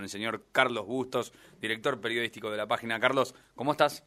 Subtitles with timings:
[0.00, 1.30] con el señor Carlos Bustos,
[1.60, 2.98] director periodístico de la página.
[2.98, 4.02] Carlos, ¿cómo estás?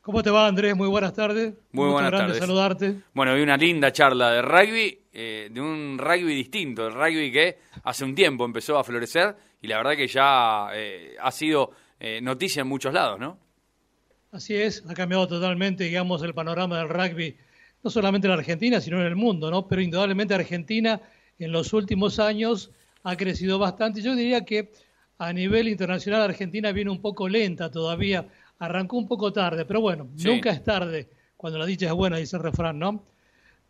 [0.00, 0.76] ¿Cómo te va, Andrés?
[0.76, 1.54] Muy buenas tardes.
[1.72, 2.38] Muy buenas tardes.
[2.38, 3.00] saludarte.
[3.14, 7.58] Bueno, vi una linda charla de rugby, eh, de un rugby distinto, el rugby que
[7.82, 12.20] hace un tiempo empezó a florecer y la verdad que ya eh, ha sido eh,
[12.22, 13.40] noticia en muchos lados, ¿no?
[14.30, 17.36] Así es, ha cambiado totalmente, digamos, el panorama del rugby,
[17.82, 19.66] no solamente en la Argentina, sino en el mundo, ¿no?
[19.66, 21.00] Pero indudablemente Argentina
[21.40, 22.70] en los últimos años
[23.02, 24.00] ha crecido bastante.
[24.00, 24.70] Yo diría que
[25.18, 28.26] a nivel internacional Argentina viene un poco lenta todavía,
[28.58, 32.36] arrancó un poco tarde, pero bueno, nunca es tarde cuando la dicha es buena, dice
[32.36, 33.02] el refrán, ¿no?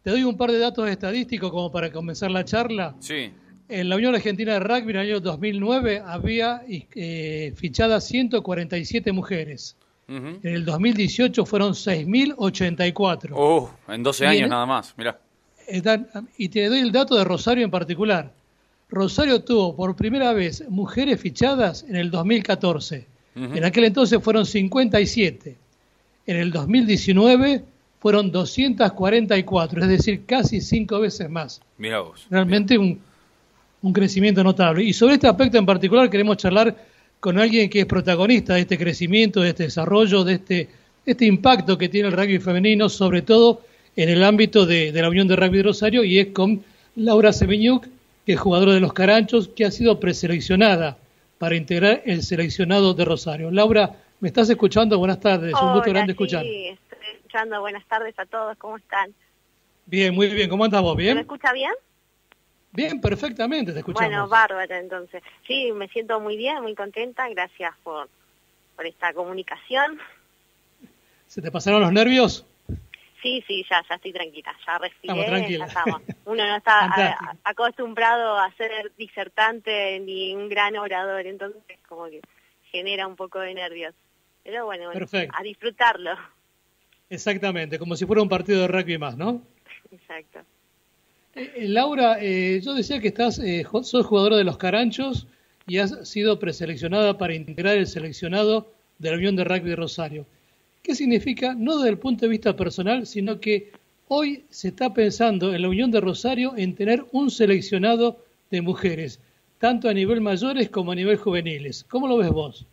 [0.02, 2.94] Te doy un par de datos estadísticos como para comenzar la charla.
[3.00, 3.30] Sí.
[3.68, 9.76] En la Unión Argentina de Rugby en el año 2009 había eh, fichadas 147 mujeres.
[10.08, 13.32] En el 2018 fueron 6.084.
[13.34, 15.20] Oh, en 12 años nada más, mira.
[16.38, 18.32] Y te doy el dato de Rosario en particular.
[18.90, 23.06] Rosario tuvo por primera vez mujeres fichadas en el 2014.
[23.34, 25.56] En aquel entonces fueron 57.
[26.26, 27.62] En el 2019
[28.00, 31.60] fueron 244, es decir, casi cinco veces más.
[31.76, 32.26] Mira vos.
[32.30, 33.00] Realmente Un,
[33.82, 34.82] un crecimiento notable.
[34.82, 36.76] Y sobre este aspecto en particular queremos charlar
[37.20, 40.68] con alguien que es protagonista de este crecimiento, de este desarrollo, de este,
[41.04, 43.62] este impacto que tiene el rugby femenino, sobre todo
[43.96, 46.62] en el ámbito de, la Unión de Rugby de Rosario, y es con
[46.96, 47.86] Laura Semeñuc,
[48.36, 50.98] jugadora de los Caranchos, que ha sido preseleccionada
[51.38, 53.50] para integrar el seleccionado de Rosario.
[53.50, 54.98] Laura, ¿me estás escuchando?
[54.98, 56.42] Buenas tardes, un gusto grande escuchar.
[56.42, 57.60] Sí, estoy escuchando.
[57.60, 59.14] Buenas tardes a todos, ¿cómo están?
[59.86, 60.50] Bien, muy bien.
[60.50, 60.96] ¿Cómo andas vos?
[60.96, 61.14] ¿Bien?
[61.14, 61.72] ¿Me escucha bien?
[62.72, 64.10] Bien, perfectamente, te escuchamos.
[64.10, 65.22] Bueno, bárbara, entonces.
[65.46, 67.28] Sí, me siento muy bien, muy contenta.
[67.30, 68.08] Gracias por,
[68.76, 69.98] por esta comunicación.
[71.26, 72.44] ¿Se te pasaron los nervios?
[73.22, 76.02] Sí, sí, ya, ya estoy tranquila, ya respiré, ya estamos.
[76.24, 82.20] Uno no está acostumbrado a ser disertante ni un gran orador, entonces como que
[82.70, 83.94] genera un poco de nervios.
[84.44, 86.12] Pero bueno, a disfrutarlo.
[87.10, 89.42] Exactamente, como si fuera un partido de rugby más, ¿no?
[89.90, 90.40] Exacto.
[91.34, 93.40] Eh, eh, Laura, eh, yo decía que estás,
[93.82, 95.26] sos jugadora de los Caranchos
[95.66, 100.26] y has sido preseleccionada para integrar el seleccionado de la Unión de Rugby Rosario.
[100.88, 101.54] ¿Qué significa?
[101.54, 103.72] No desde el punto de vista personal, sino que
[104.08, 109.20] hoy se está pensando en la Unión de Rosario en tener un seleccionado de mujeres,
[109.58, 111.84] tanto a nivel mayores como a nivel juveniles.
[111.90, 112.66] ¿Cómo lo ves vos?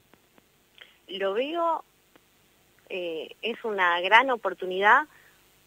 [1.09, 1.83] Lo veo,
[2.89, 5.07] es una gran oportunidad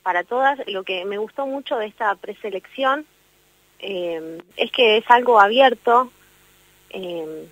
[0.03, 0.59] para todas.
[0.69, 3.05] Lo que me gustó mucho de esta preselección
[3.79, 6.11] eh, es que es algo abierto.
[6.89, 7.47] Eh,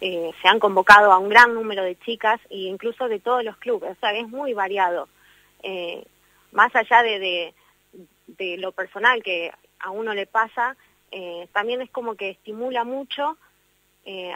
[0.00, 3.56] eh, se, han convocado a un gran número de chicas e incluso de todos los
[3.56, 5.08] clubes, o sea, es muy variado.
[6.52, 7.54] más allá de,
[8.26, 9.50] de, lo personal que
[9.80, 10.76] a uno le pasa,
[11.52, 13.36] también es como que estimula mucho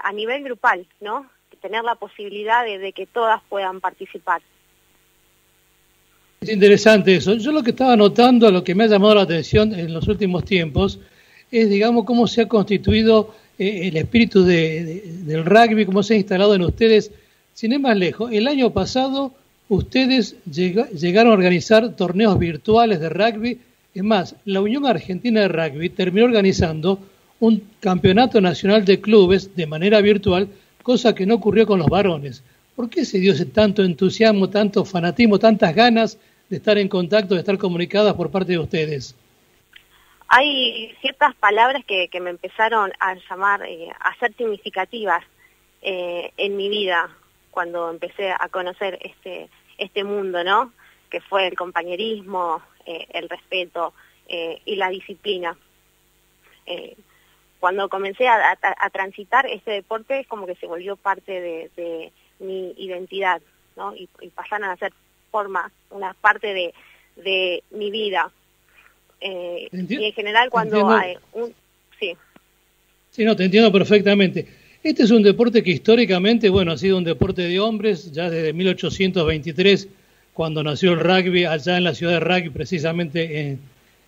[0.03, 1.29] a nivel grupal, ¿no?
[1.61, 4.41] Tener la posibilidad de que todas puedan participar.
[6.41, 7.35] Es interesante eso.
[7.35, 10.45] Yo lo que estaba notando, lo que me ha llamado la atención en los últimos
[10.45, 11.00] tiempos,
[11.50, 16.55] es, digamos, cómo se ha constituido eh, el espíritu del rugby, cómo se ha instalado
[16.55, 17.11] en ustedes.
[17.55, 19.33] Sin ir más lejos, el año pasado
[19.69, 23.59] ustedes llegaron a organizar torneos virtuales de rugby.
[23.95, 27.01] Es más, la Unión Argentina de Rugby terminó organizando
[27.41, 30.49] un campeonato nacional de clubes de manera virtual,
[30.83, 32.43] cosa que no ocurrió con los varones.
[32.77, 36.19] ¿Por qué se dio ese tanto entusiasmo, tanto fanatismo, tantas ganas
[36.49, 39.17] de estar en contacto, de estar comunicadas por parte de ustedes?
[40.28, 45.25] Hay ciertas palabras que, me empezaron a llamar, eh, a ser significativas
[45.81, 47.09] eh, en mi vida
[47.50, 50.72] cuando empecé a conocer este, este mundo, ¿no?
[51.11, 53.94] Que fue el compañerismo, eh, el respeto
[54.31, 55.56] y la disciplina.
[57.61, 58.59] cuando comencé a,
[58.93, 61.41] transitar este deporte es como que se volvió parte
[61.75, 63.41] de mi identidad,
[63.77, 63.94] ¿no?
[63.94, 64.93] Y, pasaron a ser
[65.31, 66.75] forma, una parte de,
[67.17, 68.31] de mi vida.
[69.21, 71.53] Eh, y en general cuando hay un...
[71.99, 72.12] Sí.
[73.11, 74.47] Sí, no, te entiendo perfectamente.
[74.83, 78.53] Este es un deporte que históricamente, bueno, ha sido un deporte de hombres, ya desde
[78.53, 79.88] 1823,
[80.32, 83.59] cuando nació el rugby allá en la ciudad de rugby, precisamente en,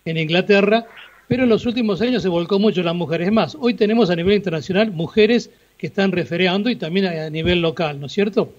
[0.05, 0.87] en Inglaterra,
[1.27, 3.31] pero en los últimos años se volcó mucho las mujeres.
[3.33, 8.01] más, hoy tenemos a nivel internacional mujeres que están refereando y también a, nivel local,
[8.01, 8.53] ¿no es cierto?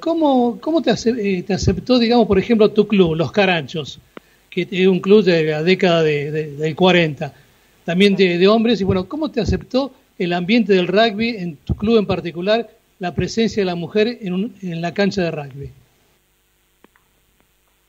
[0.00, 4.00] ¿Cómo, cómo te, eh, te, aceptó, digamos, por ejemplo, tu club, Los Caranchos,
[4.52, 7.32] que es un club de la década de, del 40,
[7.84, 11.98] también de, hombres, y bueno, ¿cómo te aceptó el ambiente del rugby, en tu club
[11.98, 12.68] en particular,
[12.98, 15.72] la presencia de la mujer en, en la cancha de rugby?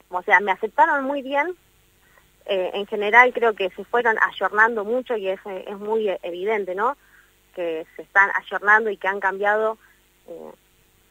[0.10, 1.54] O sea, me aceptaron muy bien,
[2.46, 6.98] eh, en general creo que se fueron ayornando mucho y es, es muy evidente, ¿no?
[7.56, 9.78] que se están ayornando y que han cambiado
[10.28, 10.52] eh,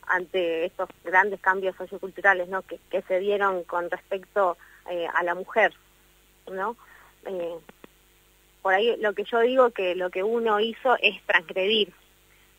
[0.08, 2.62] ante estos grandes cambios socioculturales ¿no?
[2.62, 4.56] que, que se dieron con respecto
[4.90, 5.72] eh, a la mujer.
[6.50, 6.76] ¿no?
[7.26, 7.54] Eh,
[8.62, 11.92] por ahí lo que yo digo que lo que uno hizo es transgredir,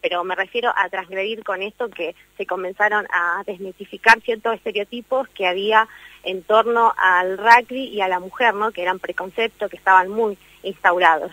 [0.02, 5.48] pero me refiero a transgredir con esto que se comenzaron a desmitificar ciertos estereotipos que
[5.48, 5.88] había
[6.24, 8.72] en torno al rugby y a la mujer, ¿no?
[8.72, 11.32] que eran preconceptos que estaban muy instaurados.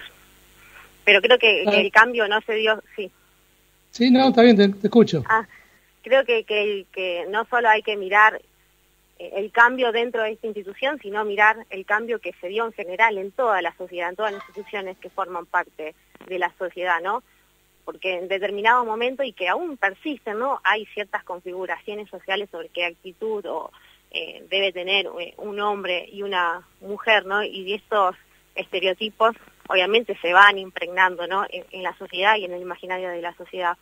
[1.05, 3.11] Pero creo que, que el cambio no se dio, sí.
[3.91, 5.25] Sí, no, está bien, te, te escucho.
[5.29, 5.49] Ah,
[6.03, 8.41] creo que, que, que no solo hay que mirar
[9.35, 13.19] el cambio dentro de esta institución, sino mirar el cambio que se dio en general
[13.19, 15.95] en toda la sociedad, en todas las instituciones que forman parte
[16.27, 17.23] de la sociedad, ¿no?
[17.85, 20.61] Porque en determinado momento, y que aún persisten, ¿no?
[20.65, 23.71] Hay ciertas configuraciones sociales sobre qué actitud o,
[24.11, 27.43] eh, debe tener eh, un hombre y una mujer, ¿no?
[27.43, 28.17] Y estos
[28.55, 29.37] estereotipos
[29.69, 31.45] obviamente se van impregnando, ¿no?
[31.49, 33.77] En, en la sociedad y en el imaginario de la sociedad.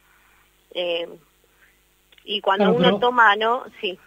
[0.74, 1.08] Eh,
[2.24, 3.64] y cuando Claro, uno pero- toma, ¿no?
[3.80, 3.98] Sí,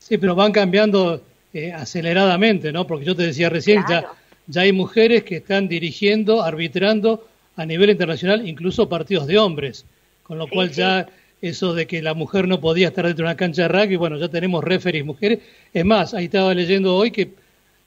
[0.00, 1.22] Sí, pero van cambiando
[1.54, 2.86] eh, aceleradamente, ¿no?
[2.86, 4.08] Porque yo te decía recién, Claro.
[4.08, 4.12] ya,
[4.46, 7.26] ya hay mujeres que están dirigiendo, arbitrando
[7.56, 9.84] a nivel internacional, incluso partidos de hombres,
[10.24, 10.76] con lo Sí, cual sí.
[10.80, 11.06] ya
[11.42, 14.18] eso de que la mujer no podía estar dentro de una cancha de rugby, bueno,
[14.18, 15.38] ya tenemos referees mujeres.
[15.72, 17.30] Es más, ahí estaba leyendo hoy que,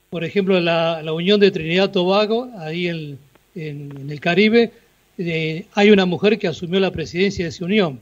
[0.10, 3.18] por ejemplo, la, la Unión de Trinidad Tobago, ahí en,
[3.56, 4.71] en- en el Caribe,
[5.18, 8.00] eh, hay una mujer que asumió la presidencia de esa unión,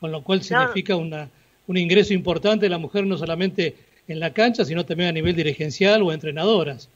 [0.00, 1.28] con lo cual significa una,
[1.66, 3.76] un ingreso importante de la mujer no solamente
[4.08, 6.88] en la cancha, sino también a nivel dirigencial o entrenadoras.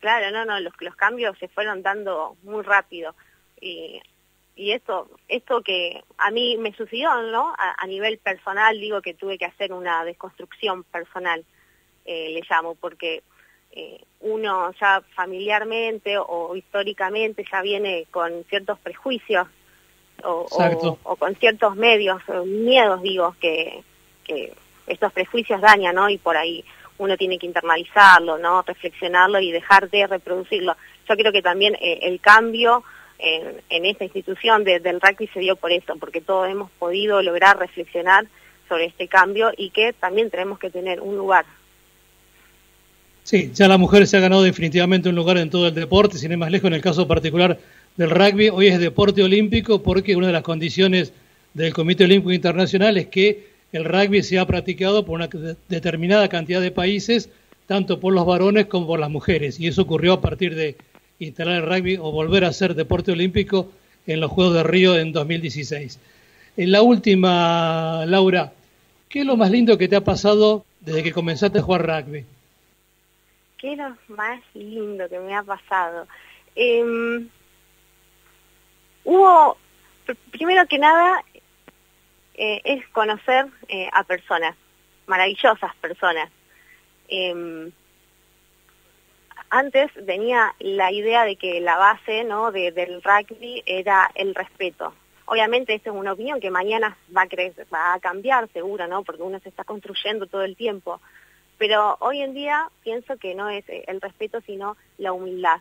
[0.00, 3.14] Claro, no, no, los, los cambios se fueron dando muy rápido.
[3.60, 4.00] Y,
[4.54, 7.52] y esto, esto que a mí me sucedió, ¿no?
[7.58, 11.44] A, a nivel personal, digo que tuve que hacer una desconstrucción personal,
[12.04, 13.22] eh, le llamo, porque
[13.72, 19.46] eh, uno ya familiarmente o históricamente ya viene con ciertos prejuicios
[20.24, 20.56] o, o-
[21.02, 23.82] o con ciertos medios, eh, miedos, digo, que,
[24.26, 24.52] que
[24.86, 26.08] estos prejuicios dañan, ¿no?
[26.10, 26.64] Y por ahí
[26.98, 28.62] uno tiene que internalizarlo, ¿no?
[28.62, 30.76] Reflexionarlo y dejar de reproducirlo.
[31.08, 32.82] Yo creo que también eh, el cambio
[33.18, 37.58] en, esta institución de- del rugby se dio por eso, porque todos hemos podido lograr
[37.58, 38.26] reflexionar
[38.68, 41.44] sobre este cambio y que también tenemos que tener un lugar.
[43.22, 46.30] Sí, ya la mujer se ha ganado definitivamente un lugar en todo el deporte, sin
[46.32, 47.58] ir más lejos en el caso particular
[47.96, 51.12] del rugby, hoy es deporte olímpico porque una de las condiciones
[51.54, 56.60] del Comité Olímpico Internacional es que el rugby sea practicado por una de- determinada cantidad
[56.60, 57.28] de países,
[57.66, 60.76] tanto por los varones como por las mujeres, y eso ocurrió a partir de
[61.18, 63.70] instalar el rugby o volver a ser deporte olímpico
[64.06, 65.98] en los Juegos de Río en 2016.
[66.56, 68.52] En la última, Laura,
[69.08, 72.24] ¿qué es lo más lindo que te ha pasado desde que comenzaste a jugar rugby?
[73.58, 76.06] ¿Qué es lo más lindo que me ha pasado?
[76.54, 76.82] Eh,
[79.04, 79.56] hubo,
[80.06, 81.22] pr- primero que nada,
[82.36, 84.54] eh, es conocer eh, a personas,
[85.06, 86.30] maravillosas personas.
[87.08, 87.70] Eh,
[89.50, 92.50] antes tenía la idea de que la base ¿no?
[92.52, 94.92] de- del rugby era el respeto.
[95.26, 99.02] Obviamente esta es una opinión que mañana va a, cre- va a cambiar seguro, ¿no?
[99.02, 101.00] porque uno se está construyendo todo el tiempo.
[101.58, 105.60] Pero hoy en día pienso que no es eh, el respeto, sino la humildad.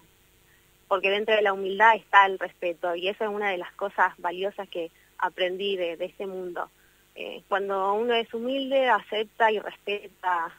[0.88, 4.14] Porque dentro de la humildad está el respeto y esa es una de las cosas
[4.18, 6.70] valiosas que aprendí de, de este mundo.
[7.16, 10.54] Eh, cuando uno es humilde, acepta y respeta.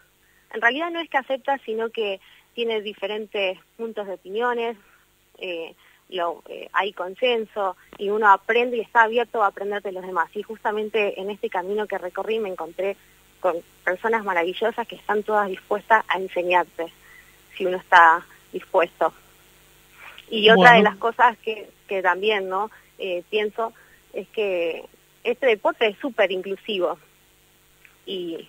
[0.54, 2.18] En realidad no es que acepta, sino que
[2.54, 4.78] tiene diferentes puntos de opiniones,
[5.38, 5.75] eh,
[6.08, 10.34] lo, eh, hay consenso y uno aprende y está abierto a aprender de los demás.
[10.34, 12.96] Y justamente en este camino que recorrí me encontré
[13.40, 16.90] con personas maravillosas que están todas dispuestas a enseñarte,
[17.54, 19.12] si uno está dispuesto.
[20.30, 22.70] Y otra de las cosas que, que también no
[23.28, 23.75] pienso
[24.16, 24.85] es que
[25.25, 26.99] este deporte es súper inclusivo.
[28.06, 28.49] Y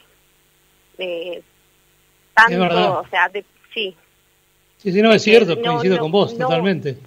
[0.98, 1.42] eh,
[2.34, 3.96] tanto, o sea, de- sí,
[4.78, 6.98] Sí, sí, no, es cierto, no- coincido no- con vos, no- totalmente.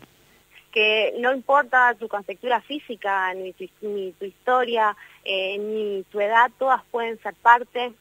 [0.73, 6.51] que no importa tu contextura física, ni tu, ni tu historia, eh, ni tu edad,
[6.59, 7.93] todas pueden ser parte,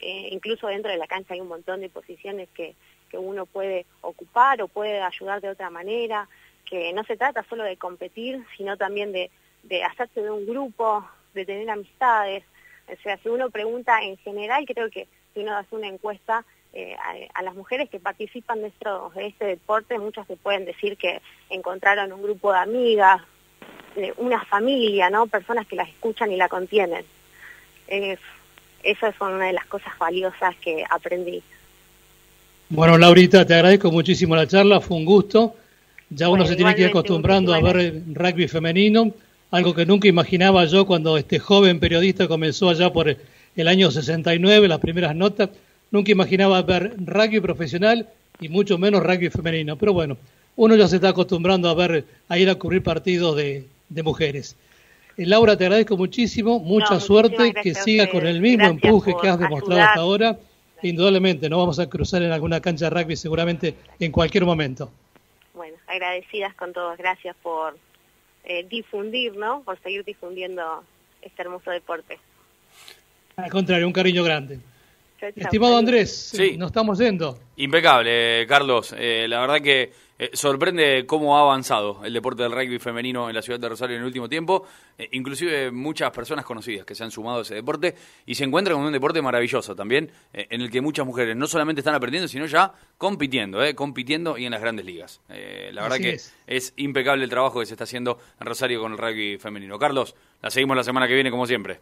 [0.00, 2.74] eh, incluso dentro de la cancha hay un montón de posiciones que,
[3.10, 6.28] que uno puede ocupar o puede ayudar de otra manera,
[6.64, 9.30] que no se trata solo de competir, sino también de,
[9.64, 11.04] de hacerse de un grupo,
[11.34, 12.44] de tener amistades.
[12.92, 16.94] O sea, si uno pregunta en general, creo que si uno hace una encuesta eh,
[16.94, 20.96] a, a las mujeres que participan de, esto, de este deporte, muchas te pueden decir
[20.96, 23.22] que encontraron un grupo de amigas,
[23.94, 25.26] de una familia, ¿no?
[25.26, 27.04] Personas que las escuchan y la contienen.
[27.86, 28.18] Es,
[28.82, 31.42] eso es una de las cosas valiosas que aprendí.
[32.68, 35.54] Bueno, Laurita, te agradezco muchísimo la charla, fue un gusto.
[36.10, 39.12] Ya uno Bueno, se tiene que ir acostumbrando a ver el rugby femenino,
[39.54, 44.66] algo que nunca imaginaba yo cuando este joven periodista comenzó allá por el año 69,
[44.66, 45.48] las primeras notas,
[45.92, 48.08] nunca imaginaba ver rugby profesional
[48.40, 49.76] y mucho menos rugby femenino.
[49.76, 50.16] Pero bueno,
[50.56, 53.64] uno ya se está acostumbrando a ver, a ir a cubrir partidos de,
[54.02, 54.56] mujeres.
[55.16, 59.38] Eh, Laura, te agradezco muchísimo, mucha suerte, que sigas con el mismo empuje que has
[59.38, 60.38] demostrado hasta ahora.
[60.82, 64.90] Indudablemente, nos vamos a cruzar en alguna cancha de rugby seguramente en cualquier momento.
[65.54, 67.76] Bueno, agradecidas con todos, gracias por
[68.44, 69.62] eh, difundir, ¿no?
[69.62, 70.84] Por seguir difundiendo
[71.22, 72.18] este hermoso deporte.
[73.36, 74.60] Al contrario, un cariño grande.
[75.34, 76.56] Estimado Andrés, sí.
[76.56, 77.38] nos estamos yendo.
[77.56, 78.94] Impecable, Carlos.
[78.98, 83.34] Eh, la verdad que eh, sorprende cómo ha avanzado el deporte del rugby femenino en
[83.34, 84.66] la ciudad de Rosario en el último tiempo.
[84.98, 87.94] Eh, inclusive muchas personas conocidas que se han sumado a ese deporte
[88.26, 91.80] y se encuentran con un deporte maravilloso también, en el que muchas mujeres no solamente
[91.80, 95.20] están aprendiendo, sino ya compitiendo, compitiendo y en las grandes ligas.
[95.28, 96.34] la verdad que es.
[96.46, 99.78] es impecable el trabajo que se está haciendo en Rosario con el rugby femenino.
[99.78, 101.80] Carlos, la seguimos la semana que viene como siempre.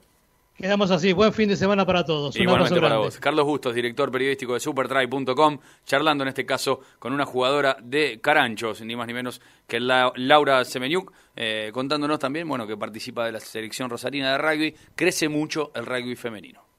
[0.56, 1.12] Quedamos así.
[1.12, 2.36] Buen fin de semana para todos.
[2.36, 3.18] Igualmente para vos.
[3.18, 8.82] Carlos Bustos, director periodístico de Supertry.com, charlando en este caso con una jugadora de Caranchos,
[8.82, 13.32] ni más ni menos que la, Laura Semeniuk, eh, contándonos también bueno, que participa de
[13.32, 14.74] la selección rosarina de rugby.
[14.94, 16.71] Crece mucho el rugby femenino.